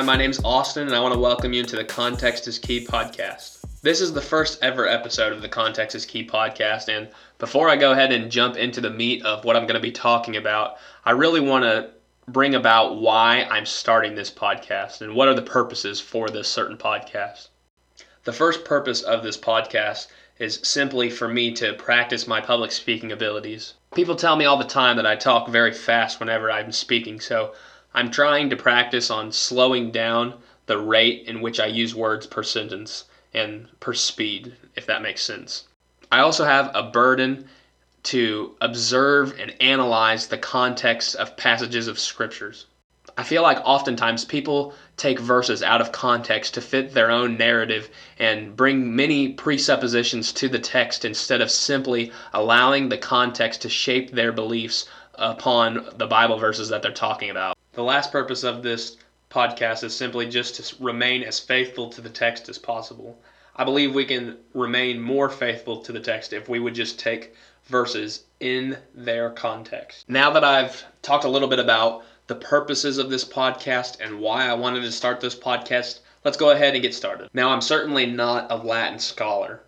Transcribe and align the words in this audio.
Hi, 0.00 0.06
my 0.06 0.16
name's 0.16 0.40
Austin, 0.42 0.86
and 0.86 0.96
I 0.96 1.00
want 1.00 1.12
to 1.12 1.20
welcome 1.20 1.52
you 1.52 1.62
to 1.62 1.76
the 1.76 1.84
Context 1.84 2.48
is 2.48 2.58
Key 2.58 2.86
podcast. 2.86 3.62
This 3.82 4.00
is 4.00 4.14
the 4.14 4.22
first 4.22 4.58
ever 4.62 4.88
episode 4.88 5.34
of 5.34 5.42
the 5.42 5.48
Context 5.50 5.94
is 5.94 6.06
Key 6.06 6.26
podcast, 6.26 6.88
and 6.88 7.08
before 7.36 7.68
I 7.68 7.76
go 7.76 7.92
ahead 7.92 8.10
and 8.10 8.32
jump 8.32 8.56
into 8.56 8.80
the 8.80 8.88
meat 8.88 9.22
of 9.26 9.44
what 9.44 9.56
I'm 9.56 9.66
going 9.66 9.74
to 9.74 9.78
be 9.78 9.92
talking 9.92 10.38
about, 10.38 10.78
I 11.04 11.10
really 11.10 11.40
want 11.40 11.64
to 11.64 11.90
bring 12.26 12.54
about 12.54 12.96
why 12.96 13.46
I'm 13.50 13.66
starting 13.66 14.14
this 14.14 14.30
podcast 14.30 15.02
and 15.02 15.14
what 15.14 15.28
are 15.28 15.34
the 15.34 15.42
purposes 15.42 16.00
for 16.00 16.30
this 16.30 16.48
certain 16.48 16.78
podcast. 16.78 17.48
The 18.24 18.32
first 18.32 18.64
purpose 18.64 19.02
of 19.02 19.22
this 19.22 19.36
podcast 19.36 20.06
is 20.38 20.60
simply 20.62 21.10
for 21.10 21.28
me 21.28 21.52
to 21.56 21.74
practice 21.74 22.26
my 22.26 22.40
public 22.40 22.72
speaking 22.72 23.12
abilities. 23.12 23.74
People 23.94 24.16
tell 24.16 24.36
me 24.36 24.46
all 24.46 24.56
the 24.56 24.64
time 24.64 24.96
that 24.96 25.04
I 25.04 25.16
talk 25.16 25.50
very 25.50 25.74
fast 25.74 26.20
whenever 26.20 26.50
I'm 26.50 26.72
speaking, 26.72 27.20
so 27.20 27.52
I'm 27.92 28.10
trying 28.10 28.50
to 28.50 28.56
practice 28.56 29.10
on 29.10 29.32
slowing 29.32 29.90
down 29.90 30.34
the 30.66 30.78
rate 30.78 31.24
in 31.26 31.40
which 31.40 31.58
I 31.58 31.66
use 31.66 31.94
words 31.94 32.26
per 32.26 32.42
sentence 32.42 33.04
and 33.34 33.68
per 33.80 33.94
speed, 33.94 34.54
if 34.76 34.86
that 34.86 35.02
makes 35.02 35.22
sense. 35.22 35.64
I 36.12 36.20
also 36.20 36.44
have 36.44 36.70
a 36.74 36.84
burden 36.84 37.48
to 38.04 38.56
observe 38.60 39.38
and 39.38 39.54
analyze 39.60 40.28
the 40.28 40.38
context 40.38 41.16
of 41.16 41.36
passages 41.36 41.88
of 41.88 41.98
scriptures. 41.98 42.66
I 43.18 43.24
feel 43.24 43.42
like 43.42 43.58
oftentimes 43.64 44.24
people 44.24 44.74
take 44.96 45.18
verses 45.18 45.62
out 45.62 45.80
of 45.80 45.92
context 45.92 46.54
to 46.54 46.60
fit 46.60 46.94
their 46.94 47.10
own 47.10 47.36
narrative 47.36 47.90
and 48.18 48.56
bring 48.56 48.94
many 48.94 49.30
presuppositions 49.32 50.32
to 50.34 50.48
the 50.48 50.58
text 50.58 51.04
instead 51.04 51.40
of 51.40 51.50
simply 51.50 52.12
allowing 52.32 52.88
the 52.88 52.98
context 52.98 53.62
to 53.62 53.68
shape 53.68 54.12
their 54.12 54.32
beliefs 54.32 54.88
upon 55.14 55.88
the 55.96 56.06
Bible 56.06 56.38
verses 56.38 56.68
that 56.68 56.82
they're 56.82 56.92
talking 56.92 57.30
about. 57.30 57.56
The 57.72 57.82
last 57.84 58.10
purpose 58.10 58.42
of 58.42 58.62
this 58.62 58.96
podcast 59.30 59.84
is 59.84 59.96
simply 59.96 60.26
just 60.26 60.56
to 60.56 60.82
remain 60.82 61.22
as 61.22 61.38
faithful 61.38 61.88
to 61.90 62.00
the 62.00 62.08
text 62.08 62.48
as 62.48 62.58
possible. 62.58 63.16
I 63.54 63.64
believe 63.64 63.94
we 63.94 64.04
can 64.04 64.38
remain 64.54 65.00
more 65.00 65.28
faithful 65.28 65.82
to 65.82 65.92
the 65.92 66.00
text 66.00 66.32
if 66.32 66.48
we 66.48 66.58
would 66.58 66.74
just 66.74 66.98
take 66.98 67.34
verses 67.66 68.24
in 68.40 68.78
their 68.94 69.30
context. 69.30 70.04
Now 70.08 70.30
that 70.30 70.42
I've 70.42 70.84
talked 71.02 71.24
a 71.24 71.28
little 71.28 71.48
bit 71.48 71.60
about 71.60 72.02
the 72.26 72.34
purposes 72.34 72.98
of 72.98 73.10
this 73.10 73.24
podcast 73.24 74.00
and 74.00 74.20
why 74.20 74.46
I 74.46 74.54
wanted 74.54 74.80
to 74.82 74.92
start 74.92 75.20
this 75.20 75.34
podcast, 75.34 76.00
let's 76.24 76.36
go 76.36 76.50
ahead 76.50 76.74
and 76.74 76.82
get 76.82 76.94
started. 76.94 77.30
Now, 77.32 77.50
I'm 77.50 77.60
certainly 77.60 78.06
not 78.06 78.50
a 78.50 78.56
Latin 78.56 78.98
scholar, 78.98 79.62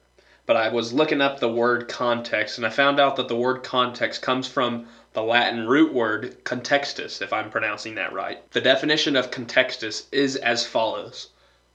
but 0.46 0.56
I 0.56 0.68
was 0.68 0.92
looking 0.92 1.20
up 1.20 1.38
the 1.38 1.48
word 1.48 1.88
context 1.88 2.58
and 2.58 2.66
I 2.66 2.70
found 2.70 2.98
out 2.98 3.16
that 3.16 3.28
the 3.28 3.36
word 3.36 3.62
context 3.62 4.22
comes 4.22 4.48
from 4.48 4.86
the 5.12 5.22
Latin 5.22 5.66
root 5.66 5.92
word 5.92 6.42
contextus, 6.44 7.20
if 7.20 7.32
I'm 7.32 7.50
pronouncing 7.50 7.94
that 7.96 8.12
right. 8.12 8.50
The 8.52 8.60
definition 8.60 9.14
of 9.14 9.30
contextus 9.30 10.06
is 10.10 10.36
as 10.36 10.66
follows 10.66 11.28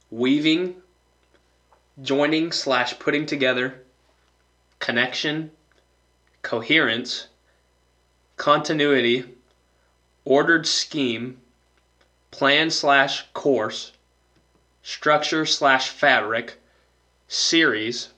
weaving, 0.09 0.75
joining 2.01 2.51
slash 2.51 2.97
putting 2.99 3.25
together, 3.25 3.83
connection, 4.79 5.51
coherence, 6.41 7.27
continuity, 8.37 9.25
ordered 10.23 10.67
scheme, 10.67 11.37
plan 12.31 12.69
slash 12.69 13.25
course, 13.33 13.91
structure 14.83 15.45
slash 15.45 15.89
fabric, 15.89 16.55
series, 17.27 18.09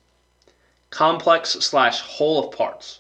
complex 0.90 1.52
slash 1.52 2.02
whole 2.02 2.46
of 2.48 2.56
parts. 2.56 3.00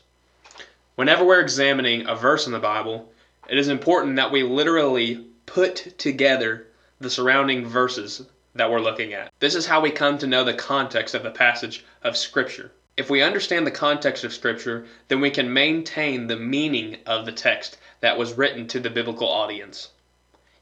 Whenever 0.95 1.23
we're 1.23 1.39
examining 1.39 2.07
a 2.07 2.15
verse 2.15 2.45
in 2.45 2.51
the 2.51 2.59
Bible, 2.59 3.11
it 3.47 3.57
is 3.57 3.67
important 3.67 4.15
that 4.17 4.31
we 4.31 4.43
literally 4.43 5.25
put 5.45 5.97
together 5.97 6.67
the 6.99 7.09
surrounding 7.09 7.65
verses 7.65 8.23
that 8.53 8.69
we're 8.69 8.81
looking 8.81 9.13
at. 9.13 9.31
This 9.39 9.55
is 9.55 9.65
how 9.65 9.81
we 9.81 9.91
come 9.91 10.17
to 10.17 10.27
know 10.27 10.43
the 10.43 10.53
context 10.53 11.15
of 11.15 11.23
the 11.23 11.31
passage 11.31 11.85
of 12.03 12.17
Scripture. 12.17 12.71
If 12.97 13.09
we 13.09 13.21
understand 13.21 13.65
the 13.65 13.71
context 13.71 14.23
of 14.23 14.33
Scripture, 14.33 14.85
then 15.07 15.21
we 15.21 15.31
can 15.31 15.53
maintain 15.53 16.27
the 16.27 16.35
meaning 16.35 16.97
of 17.05 17.25
the 17.25 17.31
text 17.31 17.77
that 18.01 18.17
was 18.17 18.33
written 18.33 18.67
to 18.67 18.79
the 18.79 18.89
biblical 18.89 19.29
audience. 19.29 19.89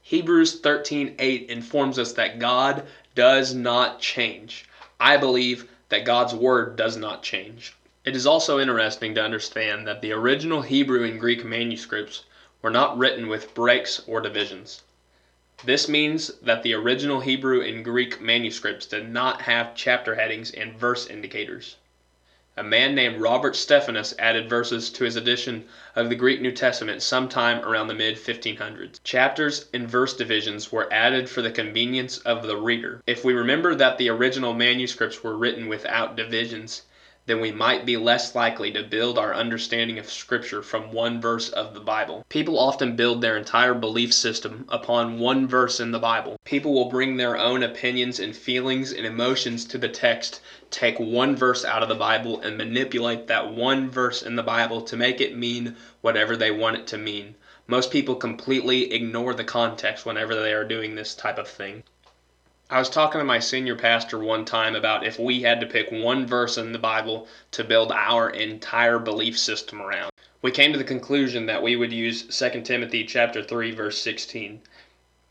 Hebrews 0.02 0.60
13:8 0.60 1.48
informs 1.50 1.98
us 1.98 2.12
that 2.12 2.38
God 2.38 2.86
does 3.14 3.54
not 3.54 4.00
change. 4.00 4.66
I 5.00 5.16
believe 5.16 5.68
that 5.88 6.04
God's 6.04 6.34
word 6.34 6.76
does 6.76 6.96
not 6.96 7.22
change. 7.22 7.74
It 8.04 8.14
is 8.14 8.26
also 8.26 8.58
interesting 8.58 9.14
to 9.14 9.22
understand 9.22 9.86
that 9.86 10.00
the 10.00 10.12
original 10.12 10.62
Hebrew 10.62 11.04
and 11.04 11.18
Greek 11.18 11.44
manuscripts 11.44 12.24
were 12.62 12.70
not 12.70 12.96
written 12.98 13.28
with 13.28 13.54
breaks 13.54 14.02
or 14.06 14.20
divisions. 14.20 14.82
This 15.64 15.88
means 15.88 16.28
that 16.42 16.62
the 16.62 16.74
original 16.74 17.20
Hebrew 17.20 17.62
and 17.62 17.84
Greek 17.84 18.20
manuscripts 18.20 18.86
did 18.86 19.08
not 19.08 19.42
have 19.42 19.74
chapter 19.74 20.14
headings 20.14 20.50
and 20.52 20.74
verse 20.74 21.06
indicators 21.06 21.76
a 22.58 22.62
man 22.64 22.92
named 22.92 23.20
Robert 23.20 23.54
Stephanus 23.54 24.14
added 24.18 24.50
verses 24.50 24.90
to 24.90 25.04
his 25.04 25.14
edition 25.14 25.64
of 25.94 26.08
the 26.08 26.16
Greek 26.16 26.40
New 26.40 26.50
Testament 26.50 27.02
sometime 27.02 27.64
around 27.64 27.86
the 27.86 27.94
mid 27.94 28.16
1500s. 28.16 29.00
Chapters 29.04 29.66
and 29.72 29.88
verse 29.88 30.12
divisions 30.14 30.72
were 30.72 30.92
added 30.92 31.30
for 31.30 31.40
the 31.40 31.52
convenience 31.52 32.18
of 32.18 32.42
the 32.42 32.56
reader. 32.56 33.00
If 33.06 33.24
we 33.24 33.32
remember 33.32 33.76
that 33.76 33.96
the 33.96 34.08
original 34.08 34.54
manuscripts 34.54 35.22
were 35.22 35.36
written 35.36 35.68
without 35.68 36.16
divisions, 36.16 36.82
then 37.28 37.40
we 37.42 37.52
might 37.52 37.84
be 37.84 37.98
less 37.98 38.34
likely 38.34 38.72
to 38.72 38.82
build 38.82 39.18
our 39.18 39.34
understanding 39.34 39.98
of 39.98 40.10
Scripture 40.10 40.62
from 40.62 40.92
one 40.92 41.20
verse 41.20 41.50
of 41.50 41.74
the 41.74 41.80
Bible. 41.80 42.24
People 42.30 42.58
often 42.58 42.96
build 42.96 43.20
their 43.20 43.36
entire 43.36 43.74
belief 43.74 44.14
system 44.14 44.64
upon 44.70 45.18
one 45.18 45.46
verse 45.46 45.78
in 45.78 45.90
the 45.90 45.98
Bible. 45.98 46.38
People 46.44 46.72
will 46.72 46.88
bring 46.88 47.18
their 47.18 47.36
own 47.36 47.62
opinions 47.62 48.18
and 48.18 48.34
feelings 48.34 48.92
and 48.92 49.04
emotions 49.04 49.66
to 49.66 49.76
the 49.76 49.90
text, 49.90 50.40
take 50.70 50.98
one 50.98 51.36
verse 51.36 51.66
out 51.66 51.82
of 51.82 51.90
the 51.90 51.94
Bible, 51.94 52.40
and 52.40 52.56
manipulate 52.56 53.26
that 53.26 53.52
one 53.52 53.90
verse 53.90 54.22
in 54.22 54.34
the 54.34 54.42
Bible 54.42 54.80
to 54.80 54.96
make 54.96 55.20
it 55.20 55.36
mean 55.36 55.76
whatever 56.00 56.34
they 56.34 56.50
want 56.50 56.78
it 56.78 56.86
to 56.86 56.96
mean. 56.96 57.34
Most 57.66 57.90
people 57.90 58.14
completely 58.14 58.94
ignore 58.94 59.34
the 59.34 59.44
context 59.44 60.06
whenever 60.06 60.34
they 60.34 60.54
are 60.54 60.64
doing 60.64 60.94
this 60.94 61.14
type 61.14 61.36
of 61.36 61.46
thing. 61.46 61.82
I 62.70 62.78
was 62.78 62.90
talking 62.90 63.18
to 63.18 63.24
my 63.24 63.38
senior 63.38 63.76
pastor 63.76 64.18
one 64.18 64.44
time 64.44 64.76
about 64.76 65.06
if 65.06 65.18
we 65.18 65.40
had 65.40 65.58
to 65.60 65.66
pick 65.66 65.90
one 65.90 66.26
verse 66.26 66.58
in 66.58 66.72
the 66.72 66.78
Bible 66.78 67.26
to 67.52 67.64
build 67.64 67.90
our 67.90 68.28
entire 68.28 68.98
belief 68.98 69.38
system 69.38 69.80
around. 69.80 70.10
We 70.42 70.50
came 70.50 70.72
to 70.72 70.78
the 70.78 70.84
conclusion 70.84 71.46
that 71.46 71.62
we 71.62 71.76
would 71.76 71.94
use 71.94 72.24
2 72.24 72.60
Timothy 72.60 73.04
chapter 73.04 73.42
3 73.42 73.70
verse 73.70 73.96
16. 74.02 74.60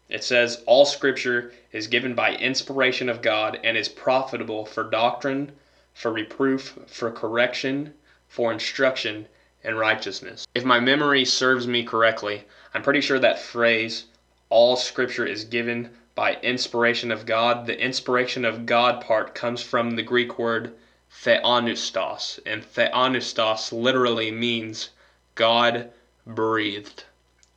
It 0.09 0.23
says 0.23 0.63
all 0.65 0.83
scripture 0.83 1.53
is 1.71 1.85
given 1.85 2.15
by 2.15 2.33
inspiration 2.33 3.07
of 3.07 3.21
God 3.21 3.59
and 3.63 3.77
is 3.77 3.87
profitable 3.87 4.65
for 4.65 4.83
doctrine, 4.83 5.51
for 5.93 6.11
reproof, 6.11 6.79
for 6.87 7.11
correction, 7.11 7.93
for 8.27 8.51
instruction 8.51 9.27
in 9.63 9.75
righteousness. 9.75 10.47
If 10.55 10.65
my 10.65 10.79
memory 10.79 11.23
serves 11.23 11.67
me 11.67 11.83
correctly, 11.83 12.45
I'm 12.73 12.81
pretty 12.81 13.01
sure 13.01 13.19
that 13.19 13.37
phrase 13.37 14.05
all 14.49 14.75
scripture 14.75 15.27
is 15.27 15.43
given 15.43 15.91
by 16.17 16.33
inspiration 16.41 17.11
of 17.11 17.27
God. 17.27 17.67
The 17.67 17.79
inspiration 17.79 18.43
of 18.43 18.65
God 18.65 19.05
part 19.05 19.35
comes 19.35 19.61
from 19.61 19.91
the 19.91 20.01
Greek 20.01 20.39
word 20.39 20.73
theopneustos, 21.11 22.39
and 22.43 22.63
theopneustos 22.63 23.71
literally 23.71 24.31
means 24.31 24.89
God 25.35 25.91
breathed. 26.25 27.03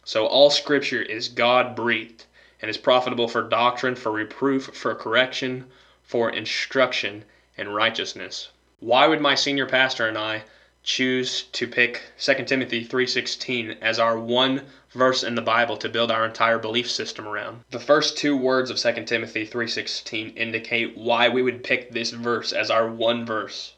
So 0.04 0.26
all 0.26 0.50
scripture 0.50 1.00
is 1.00 1.30
God 1.30 1.74
breathed 1.74 2.26
and 2.60 2.68
is 2.68 2.76
profitable 2.76 3.28
for 3.28 3.40
doctrine, 3.40 3.94
for 3.94 4.12
reproof, 4.12 4.64
for 4.74 4.94
correction, 4.94 5.64
for 6.02 6.28
instruction 6.28 7.24
in 7.56 7.70
righteousness. 7.70 8.50
Why 8.80 9.06
would 9.06 9.22
my 9.22 9.36
senior 9.36 9.66
pastor 9.66 10.06
and 10.06 10.18
I 10.18 10.42
choose 10.82 11.44
to 11.52 11.66
pick 11.66 12.02
2 12.18 12.46
Timothy 12.46 12.84
3:16 12.84 13.78
as 13.80 13.98
our 13.98 14.18
one 14.18 14.66
verse 14.92 15.22
in 15.22 15.36
the 15.36 15.42
Bible 15.42 15.76
to 15.76 15.88
build 15.88 16.10
our 16.10 16.24
entire 16.24 16.58
belief 16.58 16.90
system 16.90 17.26
around. 17.26 17.62
The 17.70 17.78
first 17.78 18.16
two 18.18 18.36
words 18.36 18.70
of 18.70 18.78
2 18.78 19.06
Timothy 19.06 19.46
3:16 19.46 20.36
indicate 20.36 20.96
why 20.96 21.28
we 21.28 21.42
would 21.42 21.62
pick 21.62 21.92
this 21.92 22.10
verse 22.10 22.52
as 22.52 22.70
our 22.70 22.88
one 22.88 23.24
verse. 23.24 23.74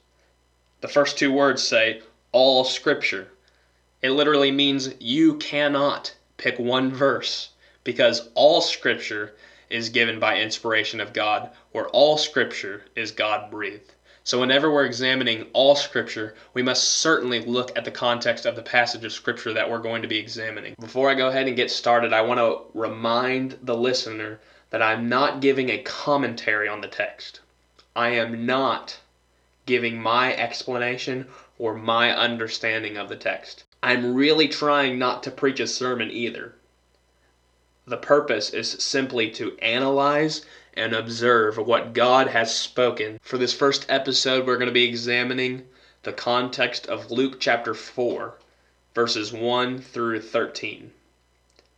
The 0.80 0.88
first 0.88 1.18
two 1.18 1.30
words 1.30 1.62
say 1.62 2.02
all 2.32 2.64
scripture. 2.64 3.28
It 4.00 4.10
literally 4.10 4.50
means 4.50 4.94
you 4.98 5.36
cannot 5.36 6.14
pick 6.38 6.58
one 6.58 6.90
verse 6.90 7.50
because 7.84 8.30
all 8.34 8.60
scripture 8.60 9.34
is 9.68 9.90
given 9.90 10.18
by 10.18 10.38
inspiration 10.38 11.00
of 11.00 11.12
God 11.12 11.50
or 11.72 11.88
all 11.88 12.16
scripture 12.16 12.84
is 12.96 13.10
God 13.12 13.50
breathed. 13.50 13.92
So, 14.24 14.38
whenever 14.38 14.70
we're 14.70 14.84
examining 14.84 15.48
all 15.52 15.74
Scripture, 15.74 16.34
we 16.54 16.62
must 16.62 16.84
certainly 16.84 17.40
look 17.40 17.76
at 17.76 17.84
the 17.84 17.90
context 17.90 18.46
of 18.46 18.54
the 18.54 18.62
passage 18.62 19.04
of 19.04 19.12
Scripture 19.12 19.52
that 19.52 19.68
we're 19.68 19.78
going 19.78 20.02
to 20.02 20.08
be 20.08 20.18
examining. 20.18 20.76
Before 20.78 21.10
I 21.10 21.14
go 21.14 21.28
ahead 21.28 21.48
and 21.48 21.56
get 21.56 21.72
started, 21.72 22.12
I 22.12 22.22
want 22.22 22.38
to 22.38 22.60
remind 22.78 23.58
the 23.62 23.76
listener 23.76 24.38
that 24.70 24.80
I'm 24.80 25.08
not 25.08 25.40
giving 25.40 25.70
a 25.70 25.82
commentary 25.82 26.68
on 26.68 26.80
the 26.80 26.88
text. 26.88 27.40
I 27.96 28.10
am 28.10 28.46
not 28.46 28.98
giving 29.66 30.00
my 30.00 30.34
explanation 30.36 31.26
or 31.58 31.74
my 31.74 32.16
understanding 32.16 32.96
of 32.96 33.08
the 33.08 33.16
text. 33.16 33.64
I'm 33.82 34.14
really 34.14 34.46
trying 34.46 34.98
not 34.98 35.24
to 35.24 35.32
preach 35.32 35.58
a 35.58 35.66
sermon 35.66 36.10
either. 36.12 36.54
The 37.92 37.98
purpose 37.98 38.48
is 38.48 38.70
simply 38.82 39.30
to 39.32 39.58
analyze 39.58 40.46
and 40.72 40.94
observe 40.94 41.58
what 41.58 41.92
God 41.92 42.28
has 42.28 42.56
spoken. 42.56 43.20
For 43.22 43.36
this 43.36 43.52
first 43.52 43.84
episode, 43.90 44.46
we're 44.46 44.56
going 44.56 44.70
to 44.70 44.72
be 44.72 44.88
examining 44.88 45.68
the 46.02 46.14
context 46.14 46.86
of 46.86 47.10
Luke 47.10 47.38
chapter 47.38 47.74
4, 47.74 48.38
verses 48.94 49.30
1 49.30 49.78
through 49.82 50.22
13. 50.22 50.90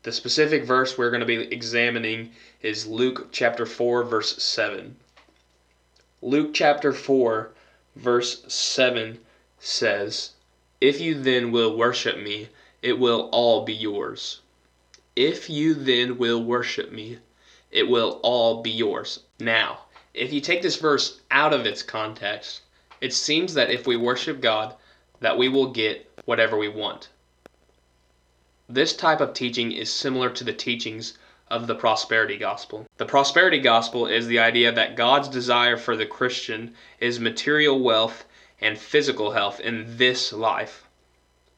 The 0.05 0.12
specific 0.12 0.62
verse 0.62 0.96
we're 0.96 1.11
going 1.11 1.19
to 1.19 1.26
be 1.26 1.52
examining 1.52 2.31
is 2.62 2.87
Luke 2.87 3.31
chapter 3.32 3.66
4, 3.66 4.05
verse 4.05 4.40
7. 4.40 4.94
Luke 6.22 6.55
chapter 6.55 6.93
4, 6.93 7.50
verse 7.96 8.44
7 8.46 9.19
says, 9.58 10.31
If 10.81 11.00
you 11.00 11.20
then 11.20 11.50
will 11.50 11.76
worship 11.76 12.16
me, 12.16 12.50
it 12.82 13.00
will 13.00 13.28
all 13.32 13.64
be 13.64 13.75
yours. 13.75 14.43
If 15.16 15.49
you 15.49 15.75
then 15.75 16.19
will 16.19 16.43
worship 16.43 16.90
me, 16.90 17.19
it 17.70 17.88
will 17.88 18.20
all 18.22 18.62
be 18.62 18.70
yours. 18.70 19.20
Now, 19.38 19.81
if 20.12 20.32
you 20.32 20.40
take 20.40 20.62
this 20.62 20.76
verse 20.76 21.20
out 21.31 21.52
of 21.52 21.66
its 21.66 21.82
context, 21.82 22.62
it 23.00 23.12
seems 23.12 23.55
that 23.55 23.70
if 23.70 23.87
we 23.87 23.96
worship 23.96 24.40
God, 24.40 24.75
that 25.20 25.38
we 25.38 25.49
will 25.49 25.66
get 25.66 26.11
whatever 26.25 26.56
we 26.56 26.69
want. 26.69 27.08
This 28.69 28.96
type 28.96 29.20
of 29.20 29.34
teaching 29.34 29.72
is 29.72 29.93
similar 29.93 30.31
to 30.31 30.43
the 30.43 30.52
teachings 30.52 31.19
of 31.49 31.66
the 31.66 31.75
prosperity 31.75 32.37
gospel. 32.37 32.87
The 32.96 33.06
prosperity 33.06 33.58
gospel 33.58 34.06
is 34.06 34.26
the 34.26 34.38
idea 34.38 34.72
that 34.72 34.96
God's 34.96 35.28
desire 35.28 35.76
for 35.76 35.96
the 35.96 36.06
Christian 36.06 36.75
is 36.99 37.20
material 37.20 37.78
wealth 37.78 38.25
and 38.61 38.78
physical 38.78 39.32
health 39.32 39.61
in 39.61 39.96
this 39.96 40.32
life. 40.32 40.88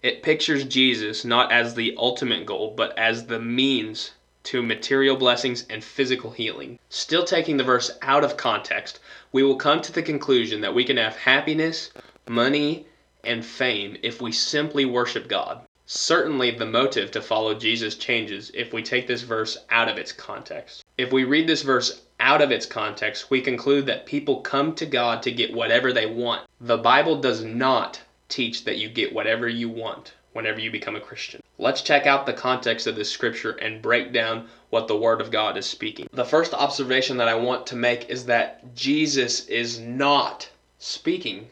It 0.06 0.22
pictures 0.22 0.62
Jesus 0.62 1.24
not 1.24 1.50
as 1.50 1.74
the 1.74 1.96
ultimate 1.98 2.46
goal, 2.46 2.72
but 2.76 2.96
as 2.96 3.26
the 3.26 3.40
means 3.40 4.12
to 4.44 4.62
material 4.62 5.16
blessings 5.16 5.66
and 5.68 5.82
physical 5.82 6.30
healing. 6.30 6.78
Still 6.88 7.24
taking 7.24 7.56
the 7.56 7.64
verse 7.64 7.90
out 8.02 8.22
of 8.22 8.36
context, 8.36 9.00
we 9.32 9.42
will 9.42 9.56
come 9.56 9.80
to 9.80 9.90
the 9.90 10.04
conclusion 10.04 10.60
that 10.60 10.76
we 10.76 10.84
can 10.84 10.96
have 10.96 11.16
happiness, 11.16 11.90
money, 12.28 12.86
and 13.24 13.44
fame 13.44 13.96
if 14.04 14.22
we 14.22 14.30
simply 14.30 14.84
worship 14.84 15.26
God. 15.26 15.62
Certainly, 15.86 16.52
the 16.52 16.66
motive 16.66 17.10
to 17.10 17.20
follow 17.20 17.54
Jesus 17.54 17.96
changes 17.96 18.52
if 18.54 18.72
we 18.72 18.84
take 18.84 19.08
this 19.08 19.22
verse 19.22 19.58
out 19.70 19.88
of 19.88 19.98
its 19.98 20.12
context. 20.12 20.84
If 20.96 21.12
we 21.12 21.24
read 21.24 21.48
this 21.48 21.62
verse 21.62 22.02
out 22.20 22.42
of 22.42 22.52
its 22.52 22.64
context, 22.64 23.28
we 23.28 23.40
conclude 23.40 23.86
that 23.86 24.06
people 24.06 24.40
come 24.42 24.72
to 24.76 24.86
God 24.86 25.20
to 25.24 25.32
get 25.32 25.52
whatever 25.52 25.92
they 25.92 26.06
want. 26.06 26.42
The 26.60 26.78
Bible 26.78 27.20
does 27.20 27.42
not 27.42 28.00
teach 28.28 28.64
that 28.64 28.78
you 28.78 28.88
get 28.88 29.12
whatever 29.12 29.48
you 29.48 29.68
want 29.68 30.14
whenever 30.32 30.60
you 30.60 30.70
become 30.70 30.96
a 30.96 31.00
Christian. 31.00 31.40
Let's 31.58 31.80
check 31.80 32.06
out 32.06 32.26
the 32.26 32.32
context 32.32 32.86
of 32.86 32.96
this 32.96 33.10
scripture 33.10 33.52
and 33.52 33.80
break 33.80 34.12
down 34.12 34.48
what 34.68 34.88
the 34.88 34.96
Word 34.96 35.20
of 35.22 35.30
God 35.30 35.56
is 35.56 35.64
speaking. 35.64 36.08
The 36.12 36.24
first 36.24 36.52
observation 36.52 37.16
that 37.16 37.28
I 37.28 37.34
want 37.34 37.66
to 37.68 37.76
make 37.76 38.10
is 38.10 38.26
that 38.26 38.74
Jesus 38.74 39.46
is 39.46 39.78
not 39.78 40.50
speaking. 40.78 41.48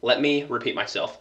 Let 0.00 0.20
me 0.20 0.44
repeat 0.44 0.74
myself 0.74 1.18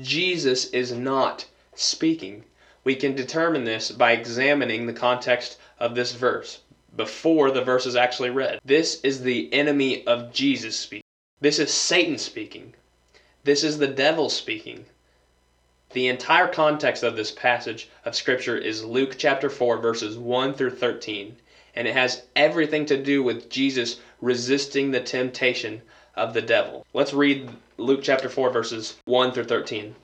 Jesus 0.00 0.70
is 0.70 0.92
not 0.92 1.46
speaking. 1.74 2.44
We 2.84 2.94
can 2.94 3.14
determine 3.14 3.64
this 3.64 3.90
by 3.90 4.12
examining 4.12 4.86
the 4.86 4.92
context 4.92 5.58
of 5.78 5.94
this 5.94 6.12
verse 6.12 6.60
before 6.96 7.50
the 7.50 7.62
verse 7.62 7.86
is 7.86 7.96
actually 7.96 8.30
read. 8.30 8.58
This 8.64 9.00
is 9.02 9.22
the 9.22 9.52
enemy 9.52 10.06
of 10.06 10.32
Jesus 10.32 10.76
speaking. 10.76 11.04
This 11.40 11.58
is 11.58 11.72
Satan 11.72 12.18
speaking. 12.18 12.74
This 13.48 13.64
is 13.64 13.78
the 13.78 13.86
devil 13.86 14.28
speaking. 14.28 14.84
The 15.94 16.08
entire 16.08 16.48
context 16.48 17.02
of 17.02 17.16
this 17.16 17.30
passage 17.30 17.88
of 18.04 18.14
Scripture 18.14 18.58
is 18.58 18.84
Luke 18.84 19.14
chapter 19.16 19.48
4, 19.48 19.78
verses 19.78 20.18
1 20.18 20.52
through 20.52 20.72
13, 20.72 21.34
and 21.74 21.88
it 21.88 21.94
has 21.94 22.24
everything 22.36 22.84
to 22.84 23.02
do 23.02 23.22
with 23.22 23.48
Jesus 23.48 24.00
resisting 24.20 24.90
the 24.90 25.00
temptation 25.00 25.80
of 26.14 26.34
the 26.34 26.42
devil. 26.42 26.84
Let's 26.92 27.14
read 27.14 27.48
Luke 27.78 28.00
chapter 28.02 28.28
4, 28.28 28.50
verses 28.50 28.98
1 29.06 29.32
through 29.32 29.44
13. 29.44 29.94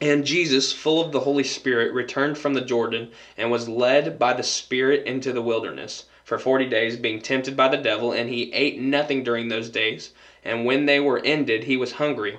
And 0.00 0.24
Jesus, 0.24 0.72
full 0.72 1.04
of 1.04 1.10
the 1.10 1.18
Holy 1.18 1.42
Spirit, 1.42 1.92
returned 1.92 2.38
from 2.38 2.54
the 2.54 2.60
Jordan 2.60 3.10
and 3.36 3.50
was 3.50 3.68
led 3.68 4.20
by 4.20 4.34
the 4.34 4.44
Spirit 4.44 5.04
into 5.04 5.32
the 5.32 5.42
wilderness 5.42 6.04
for 6.22 6.38
forty 6.38 6.66
days, 6.66 6.96
being 6.96 7.20
tempted 7.20 7.56
by 7.56 7.66
the 7.66 7.76
devil. 7.76 8.12
And 8.12 8.30
he 8.30 8.52
ate 8.52 8.78
nothing 8.80 9.24
during 9.24 9.48
those 9.48 9.68
days. 9.68 10.12
And 10.44 10.64
when 10.64 10.86
they 10.86 11.00
were 11.00 11.20
ended, 11.24 11.64
he 11.64 11.76
was 11.76 11.90
hungry. 11.90 12.38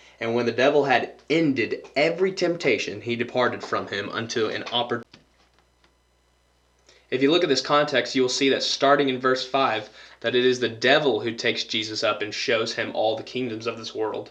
And 0.21 0.35
when 0.35 0.45
the 0.45 0.51
devil 0.51 0.85
had 0.85 1.15
ended 1.31 1.83
every 1.95 2.31
temptation, 2.31 3.01
he 3.01 3.15
departed 3.15 3.63
from 3.63 3.87
him 3.87 4.07
unto 4.09 4.45
an 4.45 4.63
opportunity. 4.71 5.09
If 7.09 7.23
you 7.23 7.31
look 7.31 7.41
at 7.41 7.49
this 7.49 7.61
context, 7.61 8.13
you 8.13 8.21
will 8.21 8.29
see 8.29 8.47
that 8.49 8.61
starting 8.61 9.09
in 9.09 9.19
verse 9.19 9.45
5, 9.45 9.89
that 10.19 10.35
it 10.35 10.45
is 10.45 10.59
the 10.59 10.69
devil 10.69 11.21
who 11.21 11.33
takes 11.33 11.63
Jesus 11.63 12.03
up 12.03 12.21
and 12.21 12.33
shows 12.33 12.75
him 12.75 12.91
all 12.93 13.15
the 13.15 13.23
kingdoms 13.23 13.65
of 13.65 13.79
this 13.79 13.95
world. 13.95 14.29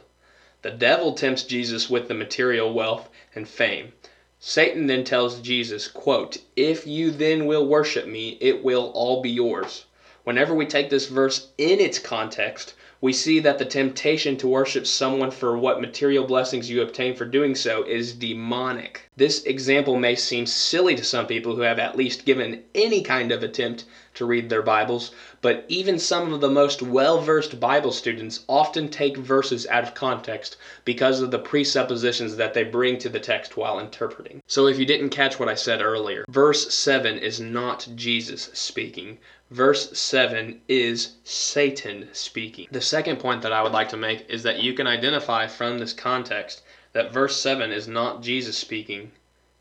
The 0.63 0.71
devil 0.71 1.13
tempts 1.13 1.43
Jesus 1.43 1.91
with 1.91 2.07
the 2.07 2.15
material 2.15 2.73
wealth 2.73 3.09
and 3.35 3.49
fame. 3.49 3.93
Satan 4.39 4.87
then 4.87 5.03
tells 5.03 5.41
Jesus, 5.41 5.89
quote, 5.89 6.39
If 6.55 6.87
you 6.87 7.11
then 7.11 7.47
will 7.47 7.67
worship 7.67 8.07
me, 8.07 8.39
it 8.41 8.63
will 8.63 8.93
all 8.95 9.21
be 9.23 9.31
yours. 9.31 9.87
Whenever 10.25 10.55
we 10.55 10.67
take 10.67 10.91
this 10.91 11.07
verse 11.07 11.49
in 11.57 11.81
its 11.81 11.99
context, 11.99 12.75
we 13.01 13.11
see 13.11 13.41
that 13.41 13.59
the 13.59 13.65
temptation 13.65 14.37
to 14.37 14.47
worship 14.47 14.87
someone 14.87 15.31
for 15.31 15.57
what 15.57 15.81
material 15.81 16.27
blessings 16.27 16.69
you 16.69 16.83
obtain 16.83 17.15
for 17.15 17.25
doing 17.25 17.55
so 17.55 17.83
is 17.85 18.13
demonic. 18.13 19.09
This 19.17 19.43
example 19.45 19.97
may 19.97 20.15
seem 20.15 20.45
silly 20.45 20.95
to 20.95 21.05
some 21.05 21.27
people 21.27 21.57
who 21.57 21.63
have 21.63 21.79
at 21.79 21.97
least 21.97 22.27
given 22.27 22.65
any 22.75 23.01
kind 23.01 23.33
of 23.33 23.43
attempt 23.43 23.87
to 24.21 24.27
read 24.27 24.51
their 24.51 24.61
Bibles, 24.61 25.13
but 25.41 25.65
even 25.69 25.99
some 25.99 26.35
of 26.35 26.43
the 26.43 26.51
most 26.51 26.83
well 26.83 27.23
versed 27.23 27.59
Bible 27.59 27.91
students 27.91 28.45
often 28.49 28.91
take 28.91 29.17
verses 29.17 29.67
out 29.69 29.83
of 29.83 29.95
context 29.95 30.59
because 30.85 31.23
of 31.23 31.31
the 31.31 31.39
presuppositions 31.39 32.37
that 32.37 32.53
they 32.53 32.63
bring 32.63 32.99
to 32.99 33.09
the 33.09 33.19
text 33.19 33.57
while 33.57 33.81
interpreting. 33.81 34.43
So 34.47 34.67
if 34.67 34.79
you 34.79 34.85
didn't 34.85 35.09
catch 35.09 35.41
what 35.41 35.49
I 35.49 35.55
said 35.55 35.81
earlier, 35.81 36.27
verse 36.29 36.75
7 36.75 37.17
is 37.17 37.41
not 37.41 37.89
Jesus 37.95 38.51
speaking. 38.53 39.17
Verse 39.51 39.99
7 39.99 40.61
is 40.69 41.13
Satan 41.25 42.11
speaking. 42.13 42.69
The 42.71 42.83
second 42.83 43.21
point 43.21 43.41
that 43.41 43.55
I 43.55 43.63
would 43.63 43.73
like 43.73 43.89
to 43.89 43.97
make 43.97 44.29
is 44.29 44.43
that 44.43 44.63
you 44.63 44.75
can 44.75 44.87
identify 44.87 45.47
from 45.47 45.79
this 45.79 45.95
context 45.95 46.61
that 46.93 47.11
verse 47.11 47.41
7 47.41 47.73
is 47.73 47.89
not 47.89 48.23
Jesus 48.23 48.59
speaking 48.59 49.13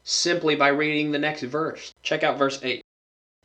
simply 0.04 0.56
by 0.56 0.68
reading 0.68 1.12
the 1.12 1.20
next 1.20 1.44
verse. 1.44 1.94
Check 2.02 2.24
out 2.24 2.38
verse 2.38 2.60
8. 2.62 2.84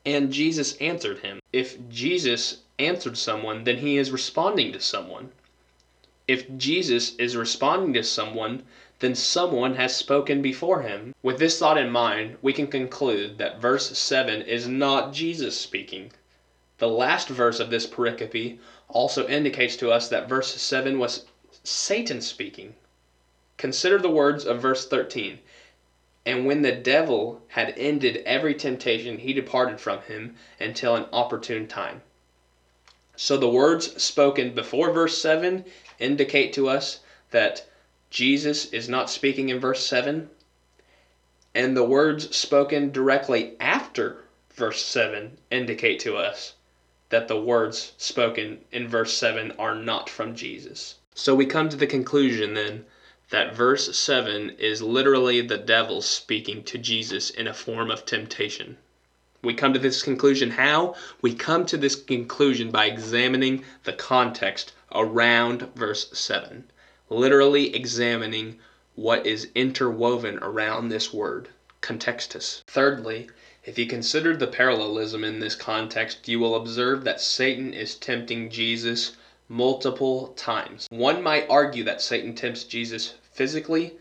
And 0.06 0.32
Jesus 0.32 0.76
answered 0.76 1.20
him. 1.20 1.40
If 1.52 1.88
Jesus 1.88 2.58
answered 2.78 3.16
someone, 3.16 3.64
then 3.64 3.78
he 3.78 3.96
is 3.96 4.10
responding 4.10 4.72
to 4.72 4.80
someone. 4.80 5.32
If 6.28 6.56
Jesus 6.56 7.14
is 7.16 7.36
responding 7.36 7.92
to 7.94 8.02
someone, 8.02 8.64
then 9.00 9.14
someone 9.14 9.76
has 9.76 9.96
spoken 9.96 10.42
before 10.42 10.82
him. 10.82 11.14
With 11.22 11.38
this 11.38 11.58
thought 11.58 11.78
in 11.78 11.90
mind, 11.90 12.36
we 12.42 12.52
can 12.52 12.66
conclude 12.66 13.38
that 13.38 13.60
verse 13.60 13.96
7 13.98 14.42
is 14.42 14.66
not 14.66 15.12
Jesus 15.12 15.58
speaking. 15.58 16.12
The 16.78 16.88
last 16.88 17.28
verse 17.28 17.60
of 17.60 17.70
this 17.70 17.86
pericope 17.86 18.58
also 18.88 19.28
indicates 19.28 19.76
to 19.76 19.90
us 19.90 20.08
that 20.08 20.28
verse 20.28 20.54
7 20.60 20.98
was 20.98 21.26
Satan 21.62 22.20
speaking. 22.20 22.74
Consider 23.56 23.98
the 23.98 24.10
words 24.10 24.44
of 24.44 24.60
verse 24.60 24.86
13. 24.86 25.38
And 26.26 26.46
when 26.46 26.62
the 26.62 26.72
devil 26.72 27.42
had 27.48 27.74
ended 27.76 28.22
every 28.24 28.54
temptation, 28.54 29.18
he 29.18 29.32
departed 29.32 29.80
from 29.80 30.00
him 30.02 30.36
until 30.58 30.96
an 30.96 31.06
opportune 31.12 31.66
time. 31.66 32.02
So 33.16 33.36
the 33.36 33.48
words 33.48 34.02
spoken 34.02 34.54
before 34.54 34.90
verse 34.90 35.18
7 35.18 35.64
indicate 35.98 36.52
to 36.54 36.68
us 36.68 37.00
that 37.30 37.66
Jesus 38.10 38.72
is 38.72 38.88
not 38.88 39.10
speaking 39.10 39.50
in 39.50 39.60
verse 39.60 39.84
7, 39.84 40.30
and 41.54 41.76
the 41.76 41.84
words 41.84 42.34
spoken 42.34 42.90
directly 42.90 43.54
after 43.60 44.24
verse 44.54 44.84
7 44.84 45.36
indicate 45.50 46.00
to 46.00 46.16
us 46.16 46.54
that 47.10 47.28
the 47.28 47.40
words 47.40 47.92
spoken 47.98 48.64
in 48.72 48.88
verse 48.88 49.12
7 49.12 49.52
are 49.58 49.74
not 49.74 50.08
from 50.08 50.34
Jesus. 50.34 50.96
So 51.14 51.34
we 51.34 51.46
come 51.46 51.68
to 51.68 51.76
the 51.76 51.86
conclusion 51.86 52.54
then 52.54 52.86
that 53.30 53.54
verse 53.54 53.96
7 53.96 54.50
is 54.58 54.82
literally 54.82 55.40
the 55.40 55.58
devil 55.58 56.02
speaking 56.02 56.62
to 56.64 56.78
Jesus 56.78 57.30
in 57.30 57.46
a 57.46 57.54
form 57.54 57.90
of 57.90 58.04
temptation. 58.04 58.76
We 59.42 59.54
come 59.54 59.72
to 59.72 59.78
this 59.78 60.02
conclusion 60.02 60.52
how? 60.52 60.94
We 61.20 61.34
come 61.34 61.66
to 61.66 61.76
this 61.76 61.96
conclusion 61.96 62.70
by 62.70 62.86
examining 62.86 63.64
the 63.84 63.92
context 63.92 64.72
around 64.92 65.68
verse 65.74 66.10
7, 66.18 66.70
literally 67.10 67.74
examining 67.74 68.58
what 68.94 69.26
is 69.26 69.48
interwoven 69.54 70.38
around 70.38 70.88
this 70.88 71.12
word, 71.12 71.48
contextus. 71.80 72.62
Thirdly, 72.66 73.28
if 73.64 73.78
you 73.78 73.86
consider 73.86 74.36
the 74.36 74.46
parallelism 74.46 75.24
in 75.24 75.40
this 75.40 75.54
context, 75.54 76.28
you 76.28 76.38
will 76.38 76.54
observe 76.54 77.04
that 77.04 77.20
Satan 77.20 77.72
is 77.72 77.96
tempting 77.96 78.50
Jesus 78.50 79.12
multiple 79.48 80.28
times. 80.36 80.86
One 80.90 81.22
might 81.22 81.46
argue 81.48 81.84
that 81.84 82.00
Satan 82.00 82.34
tempts 82.34 82.64
Jesus 82.64 83.14
physically, 83.32 83.94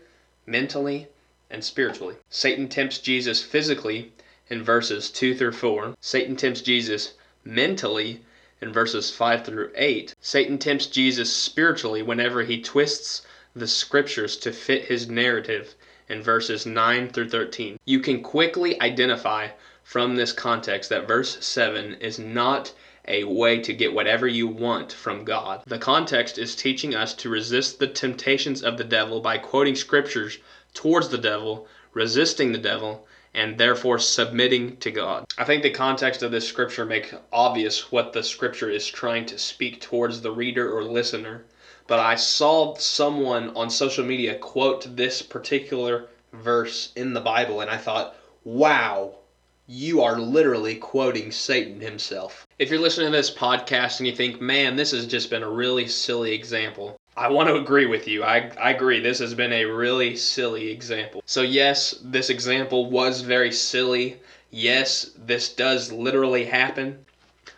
mentally, 0.46 1.08
and 1.50 1.62
spiritually. 1.62 2.16
Satan 2.28 2.68
tempts 2.68 2.98
Jesus 2.98 3.42
physically 3.42 4.12
in 4.48 4.62
verses 4.62 5.10
2 5.10 5.34
through 5.36 5.52
4. 5.52 5.94
Satan 6.00 6.36
tempts 6.36 6.60
Jesus 6.62 7.14
mentally 7.44 8.22
in 8.60 8.72
verses 8.72 9.10
5 9.10 9.44
through 9.44 9.70
8. 9.74 10.14
Satan 10.20 10.58
tempts 10.58 10.86
Jesus 10.86 11.32
spiritually 11.32 12.02
whenever 12.02 12.42
he 12.42 12.60
twists 12.60 13.22
the 13.54 13.68
scriptures 13.68 14.36
to 14.38 14.52
fit 14.52 14.86
his 14.86 15.08
narrative 15.08 15.74
in 16.08 16.22
verses 16.22 16.66
9 16.66 17.10
through 17.10 17.28
13. 17.28 17.78
You 17.84 18.00
can 18.00 18.22
quickly 18.22 18.80
identify 18.80 19.48
from 19.82 20.16
this 20.16 20.32
context 20.32 20.90
that 20.90 21.06
verse 21.06 21.44
7 21.44 21.94
is 21.94 22.18
not 22.18 22.72
a 23.06 23.24
way 23.24 23.58
to 23.60 23.72
get 23.72 23.92
whatever 23.92 24.26
you 24.26 24.46
want 24.48 24.92
from 24.92 25.24
God. 25.24 25.62
The 25.66 25.78
context 25.78 26.38
is 26.38 26.54
teaching 26.54 26.94
us 26.94 27.14
to 27.14 27.28
resist 27.28 27.78
the 27.78 27.86
temptations 27.86 28.62
of 28.62 28.78
the 28.78 28.84
devil 28.84 29.20
by 29.20 29.38
quoting 29.38 29.76
scriptures 29.76 30.38
towards 30.72 31.08
the 31.08 31.18
devil, 31.18 31.66
resisting 31.92 32.52
the 32.52 32.58
devil, 32.58 33.06
and 33.34 33.58
therefore 33.58 33.98
submitting 33.98 34.76
to 34.78 34.90
God. 34.90 35.26
I 35.36 35.44
think 35.44 35.62
the 35.62 35.70
context 35.70 36.22
of 36.22 36.30
this 36.30 36.46
scripture 36.46 36.84
make 36.84 37.12
obvious 37.32 37.90
what 37.90 38.12
the 38.12 38.22
scripture 38.22 38.70
is 38.70 38.86
trying 38.86 39.26
to 39.26 39.38
speak 39.38 39.80
towards 39.80 40.20
the 40.20 40.32
reader 40.32 40.72
or 40.72 40.84
listener 40.84 41.44
but 41.86 41.98
I 41.98 42.14
saw 42.14 42.74
someone 42.76 43.54
on 43.54 43.68
social 43.68 44.06
media 44.06 44.38
quote 44.38 44.96
this 44.96 45.20
particular 45.20 46.06
verse 46.32 46.90
in 46.96 47.12
the 47.12 47.20
Bible, 47.20 47.60
and 47.60 47.70
I 47.70 47.76
thought, 47.76 48.16
wow, 48.42 49.16
you 49.66 50.02
are 50.02 50.18
literally 50.18 50.76
quoting 50.76 51.32
Satan 51.32 51.80
himself. 51.80 52.46
If 52.58 52.70
you're 52.70 52.80
listening 52.80 53.10
to 53.10 53.16
this 53.16 53.34
podcast 53.34 53.98
and 53.98 54.06
you 54.06 54.14
think, 54.14 54.40
man, 54.40 54.76
this 54.76 54.90
has 54.90 55.06
just 55.06 55.30
been 55.30 55.42
a 55.42 55.50
really 55.50 55.88
silly 55.88 56.32
example, 56.32 56.98
I 57.16 57.28
want 57.28 57.48
to 57.48 57.54
agree 57.54 57.86
with 57.86 58.06
you. 58.06 58.24
I, 58.24 58.50
I 58.60 58.72
agree. 58.72 59.00
This 59.00 59.20
has 59.20 59.34
been 59.34 59.52
a 59.52 59.64
really 59.64 60.16
silly 60.16 60.70
example. 60.70 61.22
So, 61.26 61.42
yes, 61.42 61.94
this 62.02 62.28
example 62.28 62.90
was 62.90 63.20
very 63.20 63.52
silly. 63.52 64.20
Yes, 64.50 65.12
this 65.16 65.52
does 65.52 65.92
literally 65.92 66.44
happen. 66.44 67.04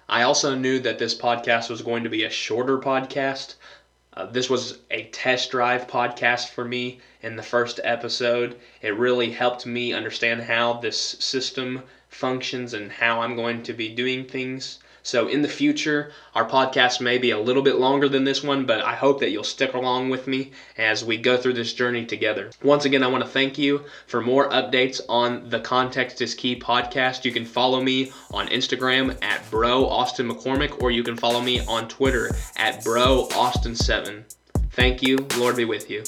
I 0.08 0.22
also 0.22 0.54
knew 0.54 0.78
that 0.80 0.98
this 0.98 1.14
podcast 1.14 1.68
was 1.70 1.82
going 1.82 2.04
to 2.04 2.10
be 2.10 2.24
a 2.24 2.30
shorter 2.30 2.78
podcast. 2.78 3.56
Uh, 4.16 4.24
this 4.24 4.48
was 4.48 4.78
a 4.90 5.04
test 5.10 5.50
drive 5.50 5.86
podcast 5.86 6.48
for 6.48 6.64
me 6.64 6.98
in 7.22 7.36
the 7.36 7.42
first 7.42 7.78
episode. 7.84 8.56
It 8.80 8.96
really 8.96 9.30
helped 9.30 9.66
me 9.66 9.92
understand 9.92 10.42
how 10.42 10.74
this 10.74 10.98
system 11.20 11.82
functions 12.08 12.72
and 12.72 12.90
how 12.90 13.20
I'm 13.20 13.36
going 13.36 13.62
to 13.64 13.74
be 13.74 13.88
doing 13.88 14.24
things. 14.24 14.78
So, 15.06 15.28
in 15.28 15.42
the 15.42 15.48
future, 15.48 16.10
our 16.34 16.44
podcast 16.48 17.00
may 17.00 17.16
be 17.16 17.30
a 17.30 17.38
little 17.38 17.62
bit 17.62 17.76
longer 17.76 18.08
than 18.08 18.24
this 18.24 18.42
one, 18.42 18.66
but 18.66 18.84
I 18.84 18.96
hope 18.96 19.20
that 19.20 19.30
you'll 19.30 19.44
stick 19.44 19.72
along 19.72 20.10
with 20.10 20.26
me 20.26 20.50
as 20.76 21.04
we 21.04 21.16
go 21.16 21.36
through 21.36 21.52
this 21.52 21.72
journey 21.72 22.04
together. 22.04 22.50
Once 22.60 22.86
again, 22.86 23.04
I 23.04 23.06
want 23.06 23.22
to 23.22 23.30
thank 23.30 23.56
you. 23.56 23.84
For 24.08 24.20
more 24.20 24.50
updates 24.50 25.00
on 25.08 25.48
the 25.48 25.60
Context 25.60 26.20
is 26.22 26.34
Key 26.34 26.58
podcast, 26.58 27.24
you 27.24 27.30
can 27.30 27.44
follow 27.44 27.80
me 27.80 28.10
on 28.32 28.48
Instagram 28.48 29.16
at 29.22 29.48
Bro 29.48 29.86
Austin 29.86 30.28
McCormick, 30.28 30.82
or 30.82 30.90
you 30.90 31.04
can 31.04 31.16
follow 31.16 31.40
me 31.40 31.64
on 31.66 31.86
Twitter 31.86 32.34
at 32.56 32.82
Bro 32.82 33.28
Austin7. 33.30 34.24
Thank 34.72 35.02
you. 35.02 35.24
Lord 35.38 35.54
be 35.54 35.64
with 35.64 35.88
you. 35.88 36.02